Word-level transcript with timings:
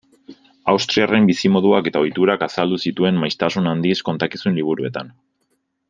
Austriarren 0.71 1.27
bizimoduak 1.31 1.89
eta 1.91 2.01
ohiturak 2.05 2.47
azaldu 2.47 2.79
zituen 2.87 3.21
maisutasun 3.25 3.71
handiz 3.73 3.97
kontakizun-liburuetan. 4.09 5.15